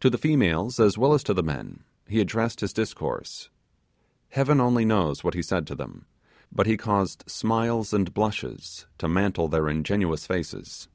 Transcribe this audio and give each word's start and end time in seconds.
To 0.00 0.10
the 0.10 0.18
females 0.18 0.80
as 0.80 0.98
well 0.98 1.14
as 1.14 1.22
to 1.22 1.32
the 1.32 1.40
men, 1.44 1.84
he 2.08 2.18
addressed 2.20 2.58
his 2.62 2.72
discourse. 2.72 3.48
Heaven 4.30 4.60
only 4.60 4.84
knows 4.84 5.22
what 5.22 5.34
he 5.34 5.42
said 5.42 5.68
to 5.68 5.76
them, 5.76 6.06
but 6.50 6.66
he 6.66 6.76
caused 6.76 7.22
smiles 7.30 7.92
and 7.92 8.12
blushes 8.12 8.86
to 8.98 9.06
mantle 9.06 9.46
their 9.46 9.68
ingenuous 9.68 10.26
faces. 10.26 10.88